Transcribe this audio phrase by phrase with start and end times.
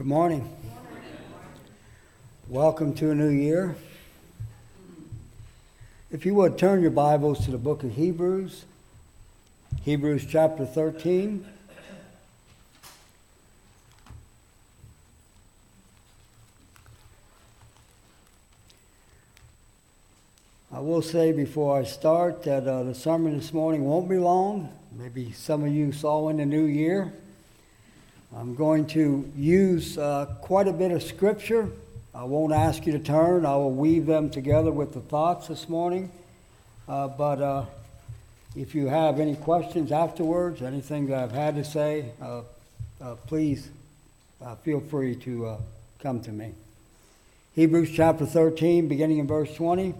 [0.00, 0.50] Good morning.
[2.48, 3.76] Welcome to a new year.
[6.10, 8.64] If you would turn your Bibles to the book of Hebrews,
[9.82, 11.44] Hebrews chapter 13.
[20.72, 24.74] I will say before I start that uh, the sermon this morning won't be long.
[24.92, 27.12] Maybe some of you saw in the new year.
[28.32, 31.68] I'm going to use uh, quite a bit of scripture.
[32.14, 35.68] I won't ask you to turn, I will weave them together with the thoughts this
[35.68, 36.12] morning.
[36.88, 37.64] Uh, but uh,
[38.54, 42.42] if you have any questions afterwards, anything that I've had to say, uh,
[43.00, 43.68] uh, please
[44.40, 45.56] uh, feel free to
[45.98, 46.54] come to me.
[47.56, 49.92] Hebrews chapter 13, beginning in verse 20.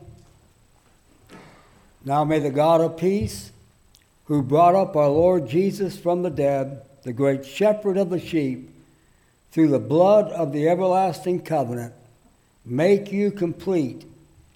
[2.04, 3.50] Now may the God of peace,
[4.26, 8.70] who brought up our Lord Jesus from the dead, the great shepherd of the sheep,
[9.50, 11.94] through the blood of the everlasting covenant,
[12.64, 14.04] make you complete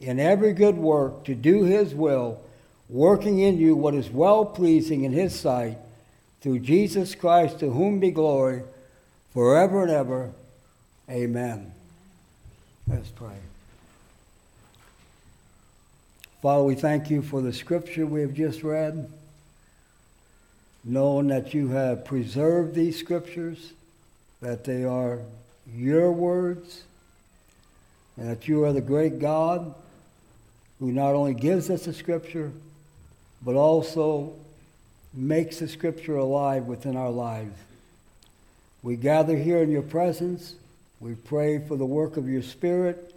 [0.01, 2.41] in every good work to do his will,
[2.89, 5.79] working in you what is well pleasing in his sight,
[6.41, 8.63] through Jesus Christ, to whom be glory
[9.33, 10.33] forever and ever.
[11.09, 11.73] Amen.
[12.87, 13.37] Let's pray.
[16.43, 19.11] Father, we thank you for the scripture we have just read
[20.85, 23.73] knowing that you have preserved these scriptures,
[24.41, 25.21] that they are
[25.75, 26.85] your words,
[28.17, 29.75] and that you are the great God
[30.79, 32.53] who not only gives us the scripture,
[33.43, 34.35] but also
[35.15, 37.59] makes the scripture alive within our lives.
[38.83, 40.57] We gather here in your presence.
[41.01, 43.15] We pray for the work of your Spirit.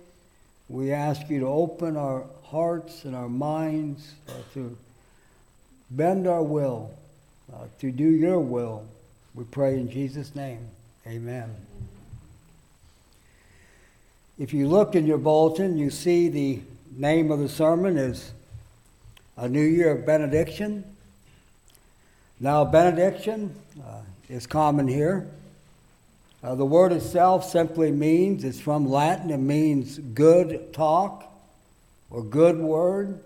[0.70, 4.14] We ask you to open our hearts and our minds
[4.54, 4.78] to
[5.92, 6.92] bend our will
[7.54, 8.86] uh, to do your will.
[9.36, 10.68] We pray in Jesus' name.
[11.06, 11.56] Amen.
[14.38, 16.60] If you look in your bulletin, you see the
[16.96, 18.34] name of the sermon is
[19.36, 20.84] A New Year of Benediction.
[22.40, 25.28] Now, benediction uh, is common here.
[26.44, 31.32] Uh, the word itself simply means, it's from Latin, it means good talk
[32.12, 33.20] or good word.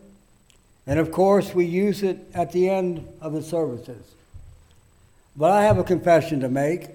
[0.88, 4.04] And of course, we use it at the end of the services.
[5.36, 6.90] But I have a confession to make.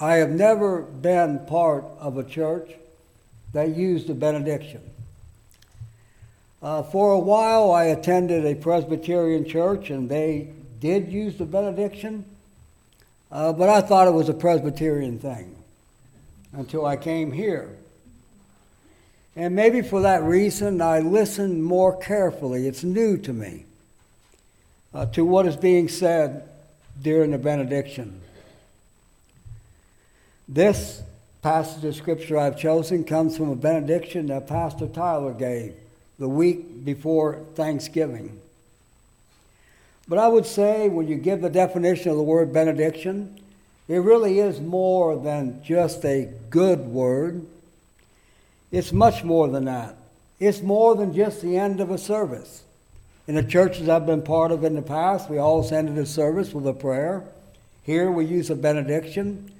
[0.00, 2.70] I have never been part of a church
[3.52, 4.80] that used a benediction.
[6.62, 10.48] Uh, for a while, I attended a Presbyterian church, and they
[10.78, 12.24] did use the benediction,
[13.30, 15.56] uh, but I thought it was a Presbyterian thing
[16.52, 17.76] until I came here.
[19.36, 22.66] And maybe for that reason, I listen more carefully.
[22.66, 23.64] It's new to me
[24.92, 26.48] uh, to what is being said
[27.00, 28.20] during the benediction.
[30.48, 31.02] This
[31.42, 35.74] passage of scripture I've chosen comes from a benediction that Pastor Tyler gave
[36.18, 38.40] the week before Thanksgiving.
[40.08, 43.40] But I would say when you give the definition of the word benediction,
[43.86, 47.46] it really is more than just a good word.
[48.70, 49.96] It's much more than that.
[50.38, 52.64] It's more than just the end of a service.
[53.26, 56.52] In the churches I've been part of in the past, we always ended a service
[56.52, 57.24] with a prayer.
[57.82, 59.52] Here we use a benediction.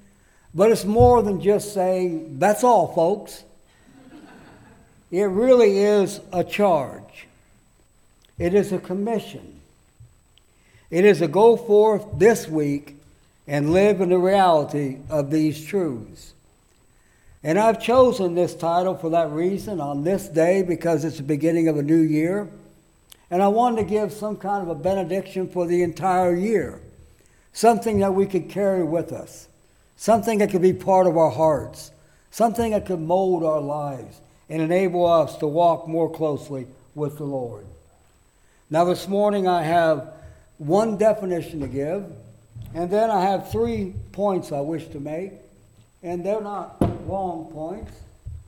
[0.54, 3.44] But it's more than just saying, that's all, folks.
[5.10, 7.26] It really is a charge,
[8.38, 9.56] it is a commission.
[10.90, 12.96] It is a go forth this week
[13.46, 16.34] and live in the reality of these truths.
[17.42, 21.68] And I've chosen this title for that reason on this day because it's the beginning
[21.68, 22.50] of a new year.
[23.30, 26.82] And I wanted to give some kind of a benediction for the entire year,
[27.52, 29.48] something that we could carry with us,
[29.96, 31.92] something that could be part of our hearts,
[32.30, 37.24] something that could mold our lives and enable us to walk more closely with the
[37.24, 37.64] Lord.
[38.68, 40.12] Now, this morning I have
[40.58, 42.04] one definition to give,
[42.74, 45.32] and then I have three points I wish to make,
[46.02, 47.92] and they're not long points.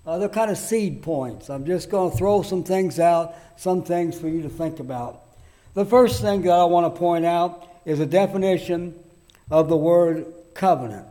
[0.06, 1.48] Uh, they're kind of seed points.
[1.48, 5.22] I'm just going to throw some things out, some things for you to think about.
[5.74, 8.98] The first thing that I want to point out is a definition
[9.50, 11.06] of the word covenant.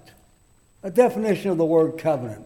[0.83, 2.45] A definition of the word covenant.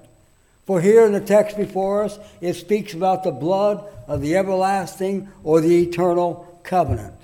[0.66, 5.30] For here in the text before us, it speaks about the blood of the everlasting
[5.44, 7.16] or the eternal covenant.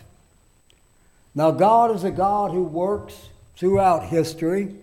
[1.33, 4.75] Now, God is a God who works throughout history.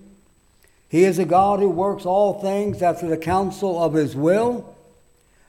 [0.88, 4.75] He is a God who works all things after the counsel of his will.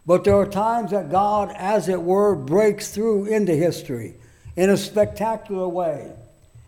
[0.05, 4.15] But there are times that God, as it were, breaks through into history
[4.55, 6.13] in a spectacular way.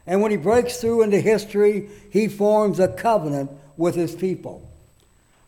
[0.08, 4.70] And when he breaks through into history, he forms a covenant with his people.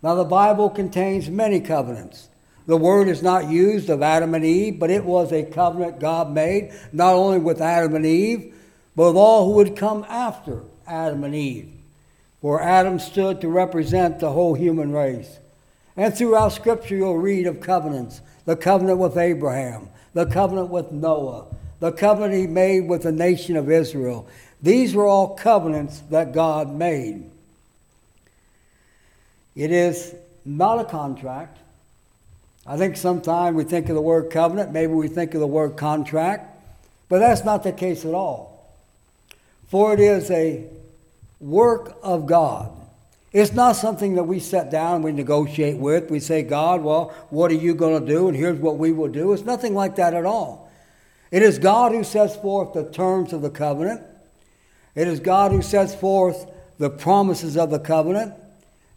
[0.02, 2.30] Now, the Bible contains many covenants.
[2.66, 6.32] The word is not used of Adam and Eve, but it was a covenant God
[6.32, 8.54] made, not only with Adam and Eve,
[8.96, 11.83] but with all who would come after Adam and Eve.
[12.44, 15.40] For Adam stood to represent the whole human race.
[15.96, 21.46] And throughout Scripture, you'll read of covenants the covenant with Abraham, the covenant with Noah,
[21.80, 24.28] the covenant he made with the nation of Israel.
[24.62, 27.32] These were all covenants that God made.
[29.56, 30.14] It is
[30.44, 31.60] not a contract.
[32.68, 35.78] I think sometimes we think of the word covenant, maybe we think of the word
[35.78, 36.62] contract,
[37.08, 38.70] but that's not the case at all.
[39.70, 40.68] For it is a
[41.44, 42.72] work of God.
[43.32, 46.10] It's not something that we sit down we negotiate with.
[46.10, 48.28] We say, God, well, what are you going to do?
[48.28, 49.34] And here's what we will do.
[49.34, 50.72] It's nothing like that at all.
[51.32, 54.02] It is God who sets forth the terms of the covenant.
[54.94, 56.46] It is God who sets forth
[56.78, 58.36] the promises of the covenant.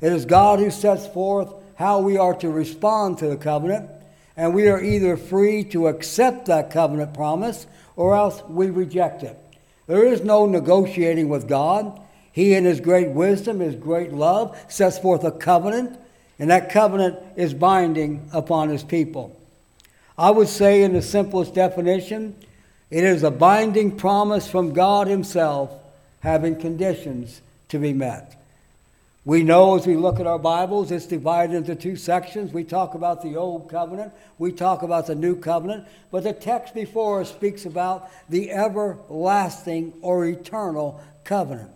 [0.02, 3.90] It is God who sets forth how we are to respond to the covenant.
[4.36, 7.66] And we are either free to accept that covenant promise
[7.96, 9.38] or else we reject it.
[9.86, 12.02] There is no negotiating with God.
[12.36, 15.98] He, in His great wisdom, His great love, sets forth a covenant,
[16.38, 19.34] and that covenant is binding upon His people.
[20.18, 22.36] I would say, in the simplest definition,
[22.90, 25.72] it is a binding promise from God Himself
[26.20, 27.40] having conditions
[27.70, 28.38] to be met.
[29.24, 32.52] We know as we look at our Bibles, it's divided into two sections.
[32.52, 36.74] We talk about the Old Covenant, we talk about the New Covenant, but the text
[36.74, 41.70] before us speaks about the everlasting or eternal covenant.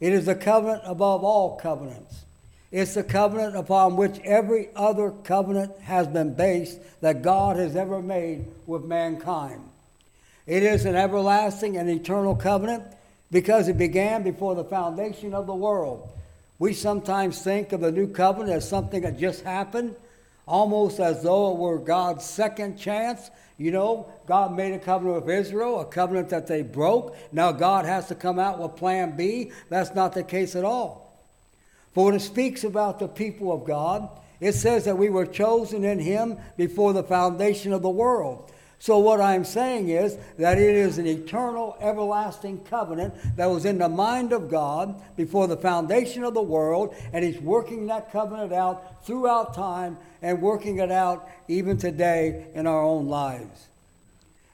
[0.00, 2.24] It is the covenant above all covenants.
[2.72, 8.00] It's the covenant upon which every other covenant has been based that God has ever
[8.00, 9.68] made with mankind.
[10.46, 12.84] It is an everlasting and eternal covenant
[13.30, 16.08] because it began before the foundation of the world.
[16.58, 19.96] We sometimes think of the new covenant as something that just happened,
[20.50, 23.30] almost as though it were God's second chance.
[23.56, 27.16] You know, God made a covenant with Israel, a covenant that they broke.
[27.30, 29.52] Now God has to come out with plan B.
[29.68, 31.24] That's not the case at all.
[31.92, 34.08] For when it speaks about the people of God,
[34.40, 38.50] it says that we were chosen in Him before the foundation of the world.
[38.82, 43.76] So, what I'm saying is that it is an eternal, everlasting covenant that was in
[43.76, 48.54] the mind of God before the foundation of the world, and He's working that covenant
[48.54, 53.68] out throughout time and working it out even today in our own lives.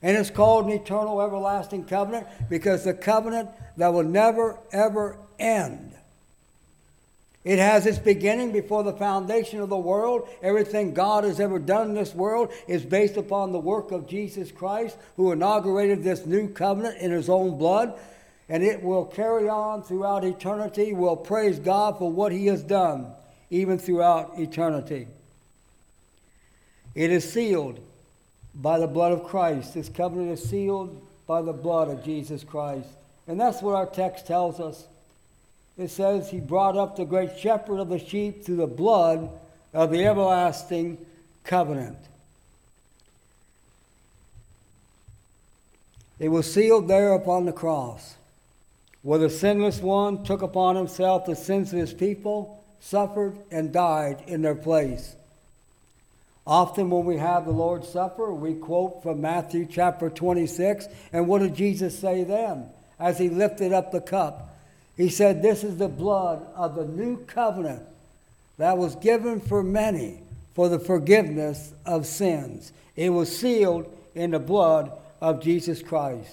[0.02, 5.95] And it's called an eternal, everlasting covenant because the covenant that will never, ever end.
[7.46, 10.28] It has its beginning before the foundation of the world.
[10.42, 14.50] Everything God has ever done in this world is based upon the work of Jesus
[14.50, 17.96] Christ, who inaugurated this new covenant in his own blood.
[18.48, 20.92] And it will carry on throughout eternity.
[20.92, 23.12] We'll praise God for what he has done,
[23.48, 25.06] even throughout eternity.
[26.96, 27.78] It is sealed
[28.56, 29.74] by the blood of Christ.
[29.74, 32.88] This covenant is sealed by the blood of Jesus Christ.
[33.28, 34.88] And that's what our text tells us
[35.78, 39.28] it says he brought up the great shepherd of the sheep through the blood
[39.74, 40.98] of the everlasting
[41.44, 41.98] covenant.
[46.18, 48.16] It was sealed there upon the cross,
[49.02, 54.24] where the sinless one took upon himself the sins of his people, suffered, and died
[54.26, 55.14] in their place.
[56.46, 60.86] Often, when we have the Lord's Supper, we quote from Matthew chapter 26.
[61.12, 64.55] And what did Jesus say then as he lifted up the cup?
[64.96, 67.82] He said, This is the blood of the new covenant
[68.58, 70.22] that was given for many
[70.54, 72.72] for the forgiveness of sins.
[72.94, 76.30] It was sealed in the blood of Jesus Christ.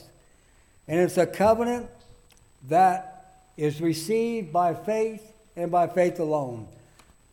[0.87, 1.89] And it's a covenant
[2.69, 6.67] that is received by faith and by faith alone.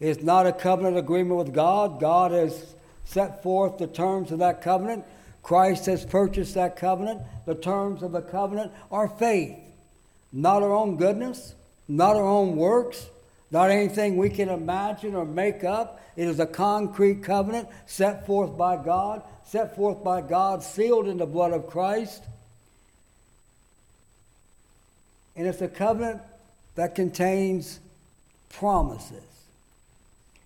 [0.01, 2.01] It's not a covenant agreement with God.
[2.01, 5.05] God has set forth the terms of that covenant.
[5.43, 7.23] Christ has purchased that covenant.
[7.47, 9.57] The terms of the covenant are faith
[10.33, 11.55] not our own goodness,
[11.89, 13.09] not our own works,
[13.51, 16.01] not anything we can imagine or make up.
[16.17, 21.19] It is a concrete covenant set forth by God, set forth by God, sealed in
[21.19, 22.23] the blood of Christ.
[25.35, 26.21] And it's a covenant
[26.77, 27.81] that contains
[28.51, 29.23] promises.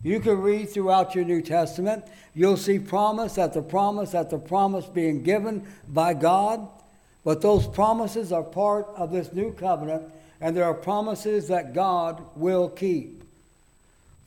[0.03, 5.23] You can read throughout your New Testament, you'll see promise after promise after promise being
[5.23, 6.69] given by God
[7.25, 10.05] but those promises are part of this new covenant,
[10.41, 13.25] and there are promises that God will keep.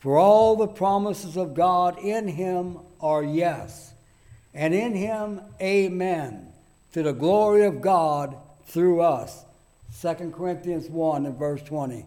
[0.00, 3.94] For all the promises of God in Him are yes,
[4.52, 6.52] and in Him, amen,
[6.92, 8.36] to the glory of God
[8.66, 9.44] through us.
[10.00, 12.04] 2 Corinthians 1 and verse 20.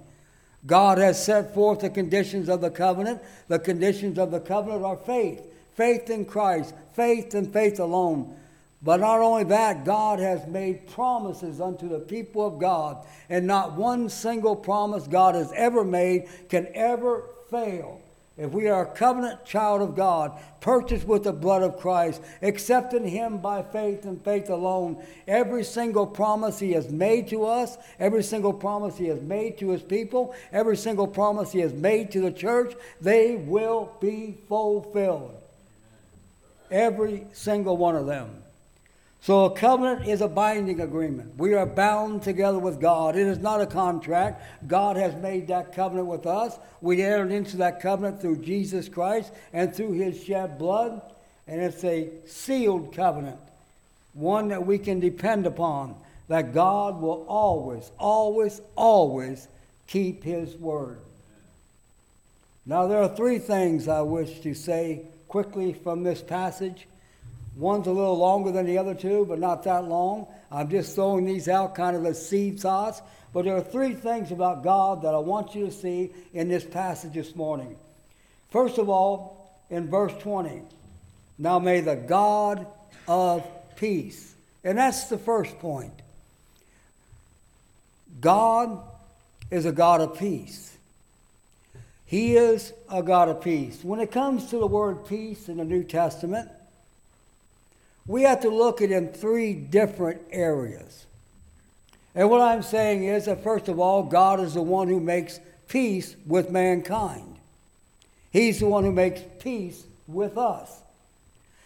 [0.65, 3.21] God has set forth the conditions of the covenant.
[3.47, 5.41] The conditions of the covenant are faith
[5.73, 8.37] faith in Christ, faith and faith alone.
[8.83, 13.73] But not only that, God has made promises unto the people of God, and not
[13.73, 18.01] one single promise God has ever made can ever fail.
[18.37, 23.05] If we are a covenant child of God, purchased with the blood of Christ, accepting
[23.05, 28.23] Him by faith and faith alone, every single promise He has made to us, every
[28.23, 32.21] single promise He has made to His people, every single promise He has made to
[32.21, 35.37] the church, they will be fulfilled.
[36.71, 38.40] Every single one of them.
[39.23, 41.37] So a covenant is a binding agreement.
[41.37, 43.15] We are bound together with God.
[43.15, 44.43] It is not a contract.
[44.67, 46.57] God has made that covenant with us.
[46.81, 51.03] We entered into that covenant through Jesus Christ and through his shed blood.
[51.47, 53.39] And it's a sealed covenant,
[54.13, 55.95] one that we can depend upon,
[56.27, 59.47] that God will always, always, always
[59.85, 60.99] keep his word.
[62.65, 66.87] Now, there are three things I wish to say quickly from this passage.
[67.55, 70.27] One's a little longer than the other two, but not that long.
[70.49, 73.01] I'm just throwing these out kind of as seed thoughts.
[73.33, 76.63] But there are three things about God that I want you to see in this
[76.63, 77.77] passage this morning.
[78.49, 80.61] First of all, in verse 20,
[81.37, 82.67] now may the God
[83.07, 84.33] of peace.
[84.63, 85.93] And that's the first point.
[88.19, 88.81] God
[89.49, 90.77] is a God of peace.
[92.05, 93.79] He is a God of peace.
[93.83, 96.49] When it comes to the word peace in the New Testament,
[98.07, 101.05] we have to look at it in three different areas.
[102.13, 105.39] And what I'm saying is that, first of all, God is the one who makes
[105.67, 107.37] peace with mankind.
[108.31, 110.81] He's the one who makes peace with us.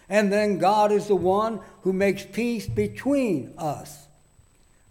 [0.08, 4.06] And then God is the one who makes peace between us,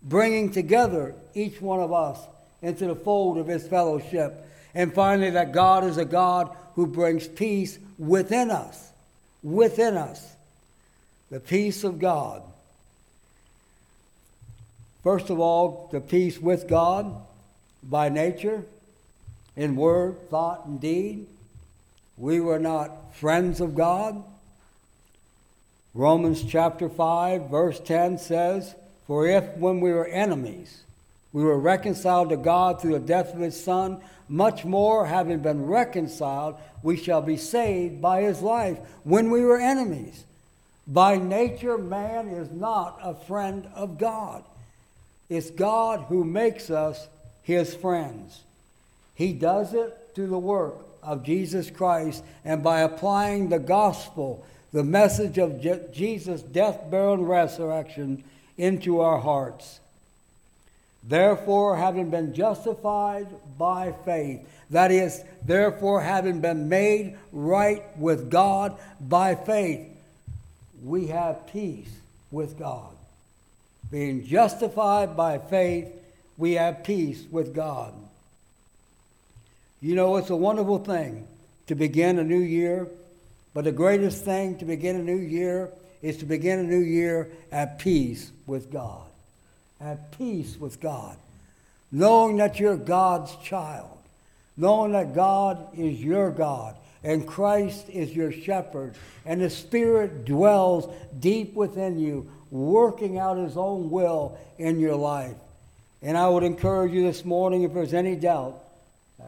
[0.02, 2.18] bringing together each one of us
[2.62, 4.50] into the fold of his fellowship.
[4.74, 8.90] And finally, that God is a God who brings peace within us,
[9.44, 10.34] within us
[11.30, 12.42] the peace of God.
[15.02, 17.14] First of all, the peace with God
[17.82, 18.64] by nature,
[19.56, 21.26] in word, thought, and deed.
[22.16, 24.22] We were not friends of God.
[25.92, 28.74] Romans chapter 5, verse 10 says,
[29.06, 30.82] For if when we were enemies,
[31.32, 35.66] we were reconciled to God through the death of his Son, much more, having been
[35.66, 40.24] reconciled, we shall be saved by his life when we were enemies.
[40.86, 44.44] By nature, man is not a friend of God.
[45.28, 47.08] It's God who makes us
[47.42, 48.42] his friends.
[49.14, 54.84] He does it through the work of Jesus Christ and by applying the gospel, the
[54.84, 58.24] message of Je- Jesus' death, burial, and resurrection
[58.56, 59.80] into our hearts.
[61.02, 68.78] Therefore, having been justified by faith, that is, therefore, having been made right with God
[69.00, 69.86] by faith,
[70.84, 71.90] we have peace
[72.30, 72.94] with God.
[73.90, 75.88] Being justified by faith,
[76.36, 77.94] we have peace with God.
[79.80, 81.26] You know, it's a wonderful thing
[81.66, 82.88] to begin a new year,
[83.54, 85.70] but the greatest thing to begin a new year
[86.02, 89.06] is to begin a new year at peace with God.
[89.80, 91.16] At peace with God.
[91.90, 93.98] Knowing that you're God's child.
[94.56, 98.94] Knowing that God is your God and Christ is your shepherd,
[99.26, 105.36] and the Spirit dwells deep within you, working out His own will in your life.
[106.02, 108.62] And I would encourage you this morning, if there's any doubt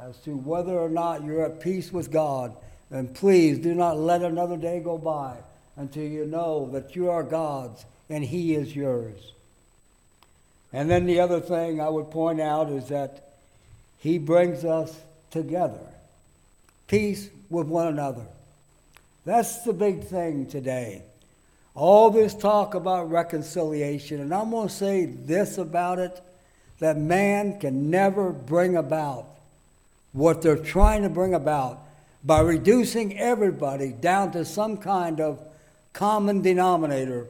[0.02, 2.56] as to whether or not you're at peace with God,
[2.90, 5.37] then please do not let another day go by
[5.76, 9.33] until you know that you are God's and He is yours.
[10.73, 13.35] And then the other thing I would point out is that
[13.99, 14.99] He brings us
[15.30, 15.80] together.
[16.87, 18.26] Peace with one another.
[19.25, 21.03] That's the big thing today.
[21.75, 26.23] All this talk about reconciliation, and I'm going to say this about it
[26.79, 29.26] that man can never bring about
[30.12, 31.83] what they're trying to bring about
[32.25, 35.43] by reducing everybody down to some kind of
[35.93, 37.26] common denominator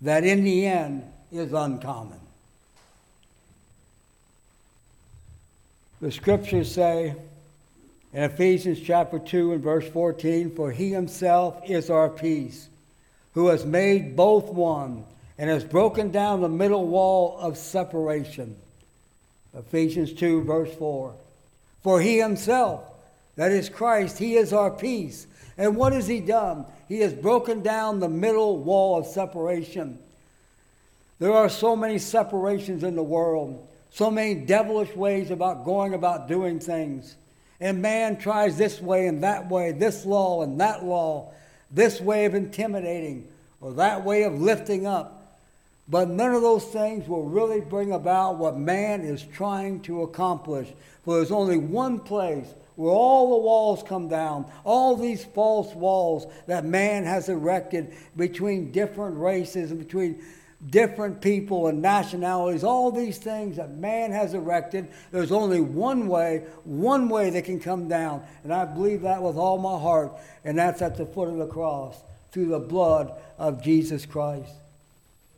[0.00, 2.20] that in the end is uncommon.
[6.00, 7.16] The scriptures say,
[8.12, 12.68] in Ephesians chapter 2 and verse 14, for he himself is our peace,
[13.34, 15.04] who has made both one
[15.36, 18.56] and has broken down the middle wall of separation.
[19.54, 21.14] Ephesians 2, verse 4.
[21.82, 22.82] For he himself,
[23.36, 25.26] that is Christ, he is our peace.
[25.56, 26.66] And what has he done?
[26.88, 29.98] He has broken down the middle wall of separation.
[31.18, 36.28] There are so many separations in the world so many devilish ways about going about
[36.28, 37.16] doing things.
[37.60, 41.32] And man tries this way and that way, this law and that law,
[41.70, 43.28] this way of intimidating
[43.60, 45.38] or that way of lifting up.
[45.88, 50.68] But none of those things will really bring about what man is trying to accomplish.
[51.02, 52.46] For there's only one place
[52.76, 58.70] where all the walls come down, all these false walls that man has erected between
[58.70, 60.22] different races and between
[60.70, 64.88] different people and nationalities, all these things that man has erected.
[65.12, 68.24] There's only one way, one way that can come down.
[68.42, 70.12] And I believe that with all my heart,
[70.44, 74.52] and that's at the foot of the cross through the blood of Jesus Christ.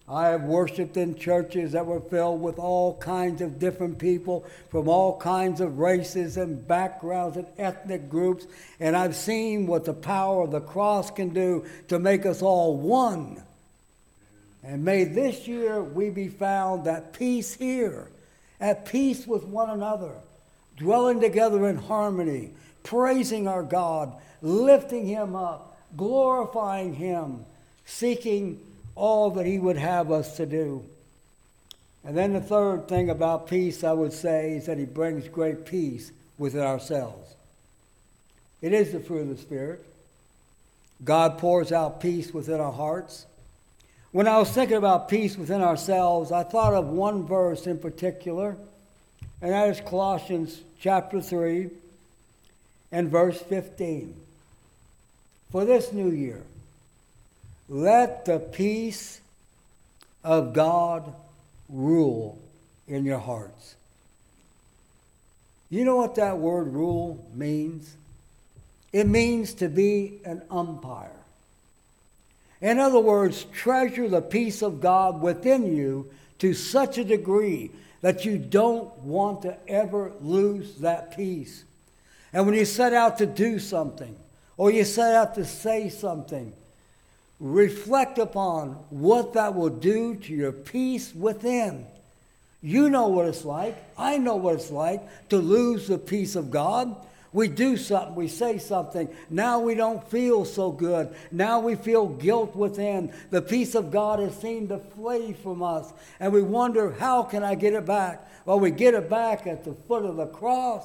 [0.09, 4.89] I have worshiped in churches that were filled with all kinds of different people from
[4.89, 8.49] all kinds of races and backgrounds and ethnic groups,
[8.81, 12.77] and I've seen what the power of the cross can do to make us all
[12.77, 13.45] one.
[14.63, 18.09] And may this year we be found at peace here,
[18.61, 20.15] at peace with one another,
[20.77, 22.53] dwelling together in harmony,
[22.83, 27.45] praising our God, lifting Him up, glorifying Him,
[27.87, 28.61] seeking
[28.95, 30.85] all that He would have us to do.
[32.05, 35.65] And then the third thing about peace, I would say, is that He brings great
[35.67, 37.35] peace within ourselves.
[38.61, 39.85] It is the fruit of the Spirit.
[41.03, 43.27] God pours out peace within our hearts.
[44.13, 48.57] When I was thinking about peace within ourselves, I thought of one verse in particular,
[49.41, 51.71] and that is Colossians chapter 3
[52.91, 54.15] and verse 15.
[55.53, 56.43] For this new year,
[57.69, 59.21] let the peace
[60.25, 61.15] of God
[61.69, 62.37] rule
[62.89, 63.77] in your hearts.
[65.71, 67.95] You know what that word rule means?
[68.93, 71.20] It means to be an umpire.
[72.61, 77.71] In other words, treasure the peace of God within you to such a degree
[78.03, 81.65] that you don't want to ever lose that peace.
[82.33, 84.17] And when you set out to do something,
[84.57, 86.53] or you set out to say something,
[87.39, 91.87] reflect upon what that will do to your peace within.
[92.63, 93.77] You know what it's like.
[93.97, 96.95] I know what it's like to lose the peace of God.
[97.33, 99.09] We do something, we say something.
[99.29, 101.15] Now we don't feel so good.
[101.31, 103.13] Now we feel guilt within.
[103.31, 105.93] The peace of God has seemed to flee from us.
[106.19, 108.29] And we wonder, how can I get it back?
[108.45, 110.85] Well, we get it back at the foot of the cross.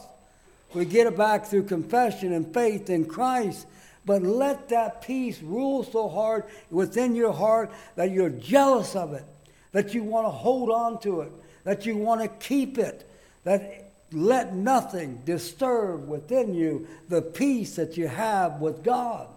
[0.75, 3.65] We get it back through confession and faith in Christ.
[4.05, 9.25] But let that peace rule so hard within your heart that you're jealous of it,
[9.71, 11.31] that you want to hold on to it,
[11.63, 13.09] that you want to keep it,
[13.45, 19.27] that let nothing disturb within you the peace that you have with God.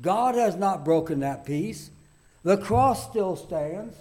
[0.00, 1.90] God has not broken that peace.
[2.42, 3.96] The cross still stands.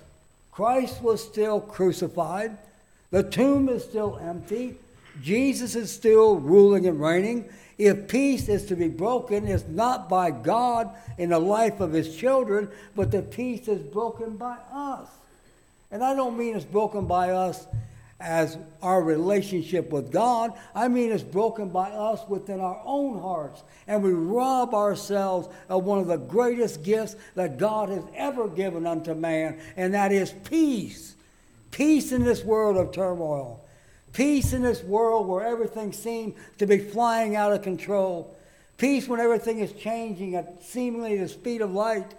[0.51, 2.57] Christ was still crucified.
[3.11, 4.77] The tomb is still empty.
[5.21, 7.45] Jesus is still ruling and reigning.
[7.77, 12.15] If peace is to be broken, it's not by God in the life of his
[12.15, 15.07] children, but the peace is broken by us.
[15.91, 17.65] And I don't mean it's broken by us
[18.19, 20.53] as our relationship with God.
[20.73, 23.63] I mean it's broken by us within our own hearts.
[23.87, 28.87] And we rob ourselves of one of the greatest gifts that God has ever given
[28.87, 31.15] unto man, and that is peace.
[31.71, 33.65] Peace in this world of turmoil.
[34.13, 38.33] Peace in this world where everything seems to be flying out of control.
[38.77, 42.15] Peace when everything is changing at seemingly the speed of light.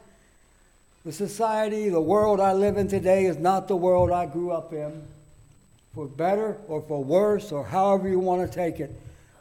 [1.06, 4.74] The society, the world I live in today is not the world I grew up
[4.74, 5.06] in,
[5.96, 8.94] for better or for worse, or however you want to take it.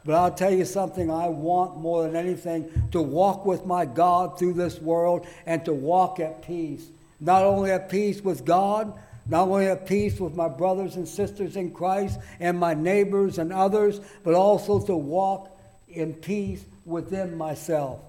[0.06, 4.38] But I'll tell you something, I want more than anything to walk with my God
[4.38, 6.86] through this world and to walk at peace.
[7.20, 11.56] Not only at peace with God, not only at peace with my brothers and sisters
[11.56, 15.54] in Christ and my neighbors and others, but also to walk
[15.90, 18.00] in peace within myself.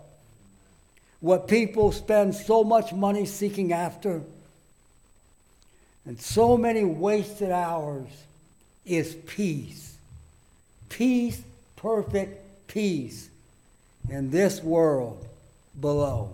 [1.20, 4.22] What people spend so much money seeking after
[6.06, 8.08] and so many wasted hours
[8.88, 9.95] is peace.
[10.89, 11.41] Peace,
[11.76, 13.30] perfect peace
[14.10, 15.28] in this world
[15.80, 16.34] below.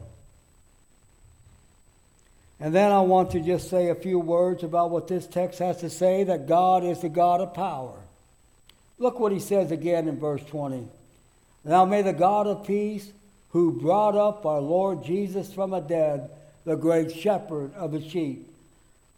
[2.59, 5.77] And then I want to just say a few words about what this text has
[5.81, 7.99] to say that God is the God of power.
[8.99, 10.87] Look what he says again in verse 20.
[11.65, 13.11] Now may the God of peace,
[13.49, 16.29] who brought up our Lord Jesus from the dead,
[16.65, 18.49] the great shepherd of the sheep,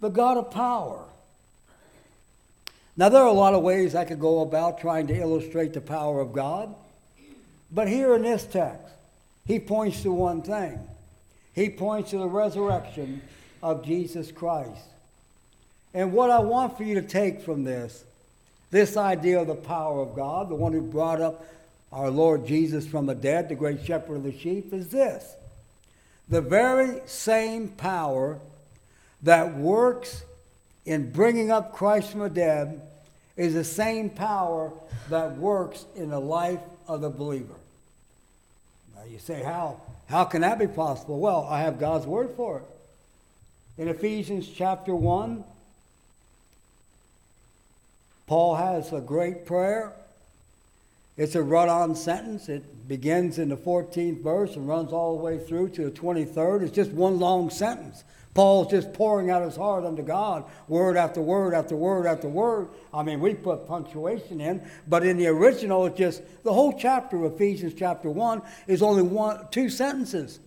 [0.01, 1.05] the God of power.
[2.97, 5.81] Now, there are a lot of ways I could go about trying to illustrate the
[5.81, 6.73] power of God,
[7.71, 8.93] but here in this text,
[9.45, 10.79] he points to one thing
[11.55, 13.21] he points to the resurrection
[13.63, 14.89] of Jesus Christ.
[15.93, 18.03] And what I want for you to take from this
[18.71, 21.45] this idea of the power of God, the one who brought up
[21.93, 25.35] our Lord Jesus from the dead, the great shepherd of the sheep, is this
[26.27, 28.39] the very same power
[29.23, 30.23] that works
[30.85, 32.81] in bringing up Christ from the dead
[33.35, 34.71] is the same power
[35.09, 37.55] that works in the life of the believer.
[38.95, 41.19] Now you say, how, how can that be possible?
[41.19, 43.81] Well, I have God's word for it.
[43.81, 45.43] In Ephesians chapter 1,
[48.27, 49.93] Paul has a great prayer.
[51.17, 52.49] It's a run on sentence.
[52.49, 56.63] It begins in the 14th verse and runs all the way through to the 23rd.
[56.63, 58.03] It's just one long sentence.
[58.33, 62.67] Paul's just pouring out his heart unto God, word after word after word after word.
[62.93, 67.23] I mean, we put punctuation in, but in the original, it's just the whole chapter
[67.23, 70.41] of Ephesians chapter 1 is only one, two sentences.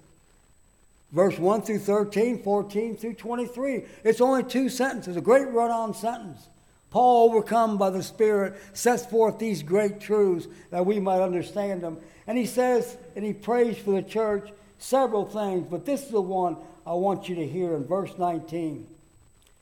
[1.12, 3.84] Verse 1 through 13, 14 through 23.
[4.04, 6.46] It's only two sentences, a great run on sentence.
[6.90, 11.98] Paul, overcome by the Spirit, sets forth these great truths that we might understand them.
[12.26, 16.20] And he says, and he prays for the church several things, but this is the
[16.20, 18.86] one I want you to hear in verse 19.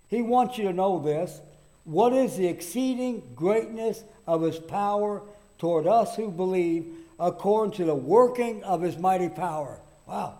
[0.08, 1.40] He wants you to know this.
[1.84, 5.22] What is the exceeding greatness of his power
[5.58, 6.86] toward us who believe,
[7.18, 9.80] according to the working of his mighty power?
[10.06, 10.38] Wow.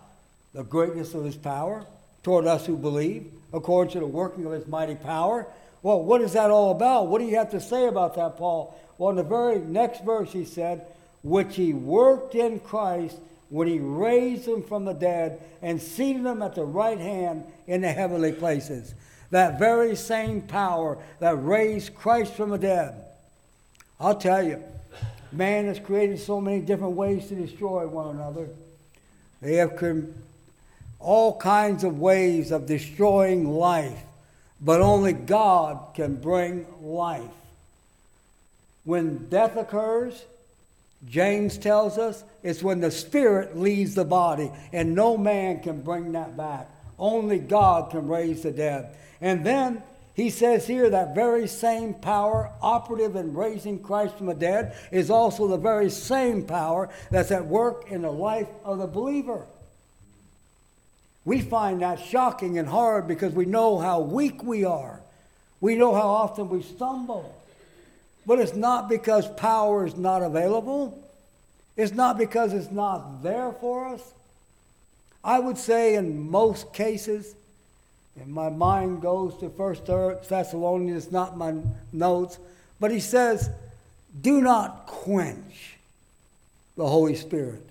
[0.53, 1.85] The greatness of his power
[2.23, 5.47] toward us who believe, according to the working of his mighty power.
[5.81, 7.07] Well, what is that all about?
[7.07, 8.77] What do you have to say about that, Paul?
[8.97, 10.87] Well, in the very next verse, he said,
[11.23, 13.17] which he worked in Christ
[13.49, 17.81] when he raised them from the dead and seated them at the right hand in
[17.81, 18.93] the heavenly places.
[19.29, 23.05] That very same power that raised Christ from the dead.
[23.99, 24.63] I'll tell you,
[25.31, 28.49] man has created so many different ways to destroy one another.
[29.41, 29.73] They have
[30.99, 34.01] all kinds of ways of destroying life,
[34.59, 37.23] but only God can bring life.
[38.83, 40.25] When death occurs,
[41.05, 46.13] James tells us it's when the spirit leaves the body, and no man can bring
[46.13, 46.69] that back.
[46.97, 48.95] Only God can raise the dead.
[49.21, 49.83] And then
[50.15, 55.11] he says here that very same power operative in raising Christ from the dead is
[55.11, 59.45] also the very same power that's at work in the life of the believer.
[61.27, 65.01] We find that shocking and hard because we know how weak we are.
[65.59, 67.35] We know how often we stumble.
[68.25, 70.97] But it's not because power is not available.
[71.75, 74.13] It's not because it's not there for us.
[75.21, 77.35] I would say in most cases,
[78.15, 81.55] and my mind goes to First Thessalonians, not my
[81.91, 82.39] notes,
[82.79, 83.49] but he says,
[84.21, 85.75] do not quench
[86.77, 87.67] the Holy Spirit.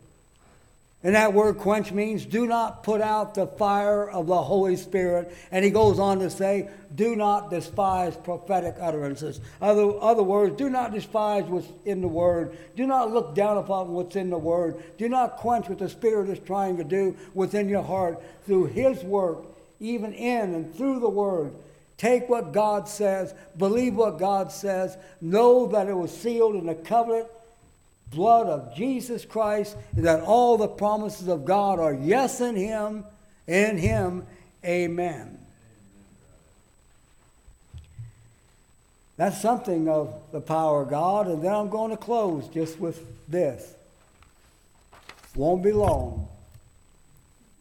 [1.07, 5.33] And that word quench means do not put out the fire of the Holy Spirit.
[5.53, 9.41] And he goes on to say, do not despise prophetic utterances.
[9.63, 12.59] Other, other words, do not despise what's in the Word.
[12.75, 14.83] Do not look down upon what's in the Word.
[14.99, 19.05] Do not quench what the Spirit is trying to do within your heart through His
[19.05, 19.45] work,
[19.79, 21.55] even in and through the Word.
[21.99, 26.75] Take what God says, believe what God says, know that it was sealed in the
[26.75, 27.29] covenant
[28.11, 33.05] blood of Jesus Christ, that all the promises of God are yes in Him,
[33.47, 34.27] in Him,
[34.65, 35.39] amen.
[39.17, 43.07] That's something of the power of God, and then I'm going to close just with
[43.29, 43.75] this.
[45.35, 46.29] Won't be long.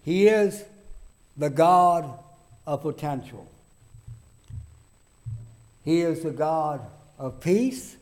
[0.04, 0.64] He is
[1.38, 2.20] the God
[2.68, 3.48] of potential.
[5.84, 6.82] He is the God
[7.18, 7.96] of peace.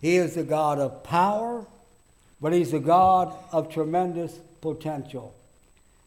[0.00, 1.66] He is the God of power,
[2.40, 5.34] but He's the God of tremendous potential.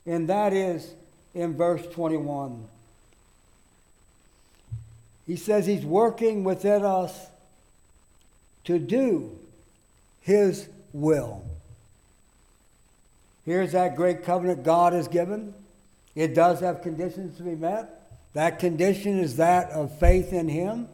[0.05, 0.93] And that is
[1.33, 2.67] in verse 21.
[5.25, 7.27] He says He's working within us
[8.65, 9.37] to do
[10.21, 11.45] His will.
[13.45, 15.53] Here's that great covenant God has given.
[16.15, 18.01] It does have conditions to be met.
[18.33, 20.87] That condition is that of faith in Him.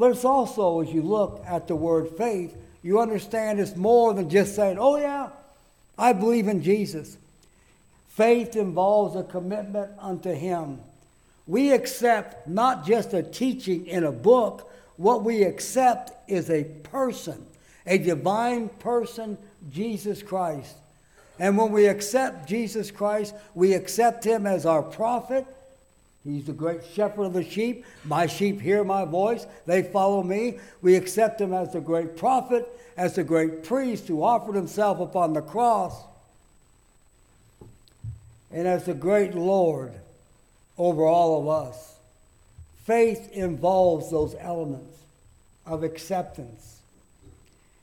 [0.00, 4.30] But it's also, as you look at the word faith, you understand it's more than
[4.30, 5.28] just saying, oh, yeah,
[5.98, 7.18] I believe in Jesus.
[8.08, 10.80] Faith involves a commitment unto Him.
[11.46, 17.44] We accept not just a teaching in a book, what we accept is a person,
[17.86, 19.36] a divine person,
[19.70, 20.76] Jesus Christ.
[21.38, 25.46] And when we accept Jesus Christ, we accept Him as our prophet
[26.24, 27.84] He's the great shepherd of the sheep.
[28.04, 29.46] My sheep hear my voice.
[29.66, 30.58] They follow me.
[30.82, 35.32] We accept him as the great prophet, as the great priest who offered himself upon
[35.32, 36.04] the cross,
[38.52, 39.92] and as the great Lord
[40.76, 41.94] over all of us.
[42.84, 44.96] Faith involves those elements
[45.64, 46.80] of acceptance.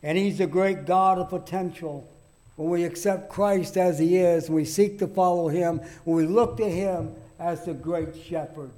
[0.04, 2.08] And He's the great God of potential.
[2.56, 6.26] When we accept Christ as He is, when we seek to follow Him, when we
[6.26, 8.72] look to Him as the great shepherd.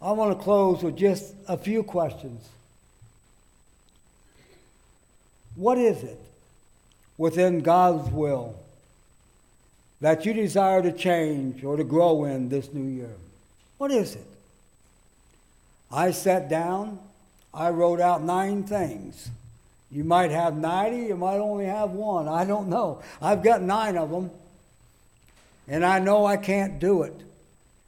[0.00, 2.48] I want to close with just a few questions.
[5.56, 6.20] What is it
[7.16, 8.56] within God's will
[10.00, 13.14] that you desire to change or to grow in this new year?
[13.78, 14.26] What is it?
[15.90, 16.98] I sat down,
[17.52, 19.30] I wrote out nine things.
[19.90, 22.26] You might have 90, you might only have one.
[22.26, 23.00] I don't know.
[23.22, 24.30] I've got nine of them.
[25.66, 27.22] And I know I can't do it.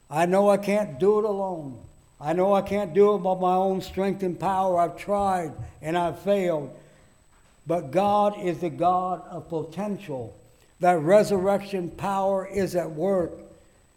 [0.09, 1.79] I know I can't do it alone.
[2.21, 4.79] I know I can't do it by my own strength and power.
[4.79, 6.75] I've tried and I've failed.
[7.67, 10.37] But God is the God of potential.
[10.81, 13.33] That resurrection power is at work.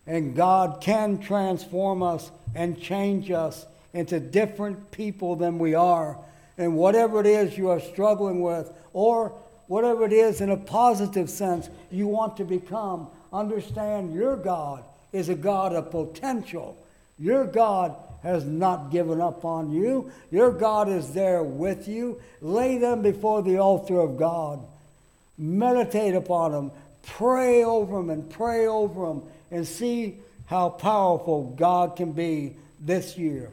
[0.07, 6.17] And God can transform us and change us into different people than we are.
[6.57, 9.33] And whatever it is you are struggling with, or
[9.67, 15.29] whatever it is in a positive sense you want to become, understand your God is
[15.29, 16.77] a God of potential.
[17.17, 20.11] Your God has not given up on you.
[20.31, 22.21] Your God is there with you.
[22.41, 24.65] Lay them before the altar of God.
[25.37, 26.71] Meditate upon them.
[27.03, 33.17] Pray over them and pray over them and see how powerful God can be this
[33.17, 33.51] year.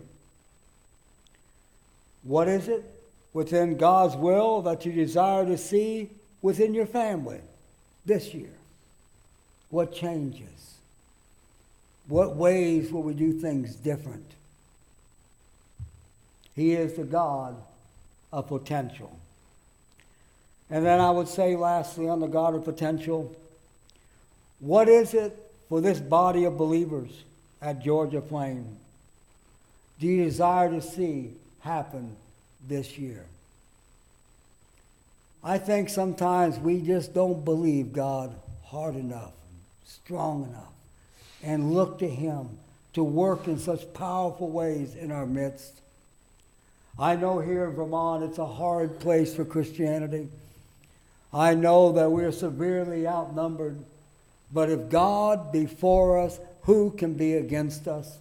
[2.23, 2.85] What is it
[3.33, 6.11] within God's will that you desire to see
[6.43, 7.41] within your family
[8.05, 8.51] this year?
[9.77, 10.79] What changes?
[12.09, 14.25] What ways will we do things different?
[16.55, 17.57] He is the God
[18.33, 19.19] of potential.
[20.71, 23.37] And then I would say, lastly, on the God of potential,
[24.61, 27.25] what is it for this body of believers
[27.61, 28.79] at Georgia Plain
[30.01, 32.17] do you desire to see happen
[32.67, 33.27] this year?
[35.45, 38.35] I think sometimes we just don't believe God
[38.65, 39.36] hard enough,
[39.87, 40.72] strong enough,
[41.42, 42.59] and look to Him
[42.92, 45.81] to work in such powerful ways in our midst.
[46.99, 50.29] I know here in Vermont it's a hard place for Christianity.
[51.33, 53.85] I know that we're severely outnumbered.
[54.53, 58.18] But if God be for us, who can be against us?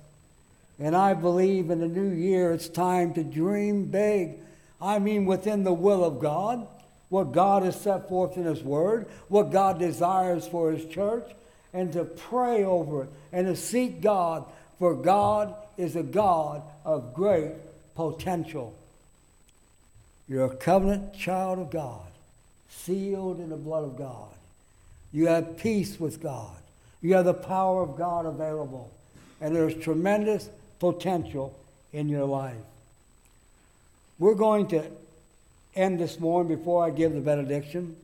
[0.79, 4.33] And I believe in the new year it's time to dream big.
[4.81, 6.67] I mean, within the will of God,
[7.09, 11.31] what God has set forth in His Word, what God desires for His church,
[11.75, 14.45] and to pray over it and to seek God,
[14.79, 17.51] for God is a God of great
[17.95, 18.73] potential.
[20.29, 22.07] You're a covenant child of God,
[22.69, 24.29] sealed in the blood of God.
[25.11, 26.55] You have peace with God.
[27.01, 28.89] You have the power of God available.
[29.41, 31.53] And there's tremendous potential
[31.91, 32.55] in your life.
[34.17, 34.85] We're going to
[35.75, 37.97] end this morning before I give the benediction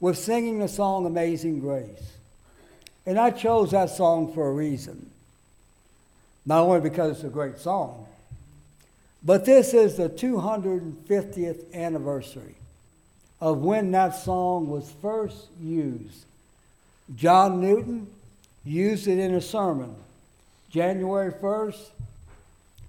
[0.00, 2.19] with singing the song Amazing Grace.
[3.10, 5.10] And I chose that song for a reason.
[6.46, 8.06] Not only because it's a great song,
[9.24, 12.54] but this is the 250th anniversary
[13.40, 16.24] of when that song was first used.
[17.16, 18.06] John Newton
[18.64, 19.96] used it in a sermon,
[20.70, 21.90] January 1st,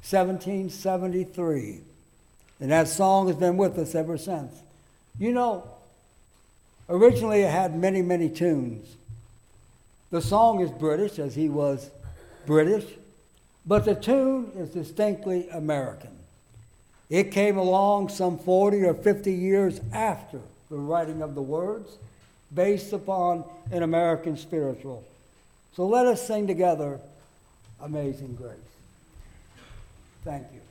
[0.07, 1.79] 1773.
[2.59, 4.53] And that song has been with us ever since.
[5.17, 5.67] You know,
[6.87, 8.97] originally it had many, many tunes.
[10.11, 11.89] The song is British, as he was
[12.45, 12.85] British,
[13.65, 16.11] but the tune is distinctly American.
[17.09, 21.97] It came along some 40 or 50 years after the writing of the words,
[22.53, 25.03] based upon an American spiritual.
[25.73, 26.99] So let us sing together
[27.81, 28.57] Amazing Grace.
[30.23, 30.61] Thank you.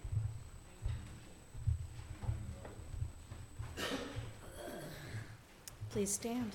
[5.90, 6.52] Please stand.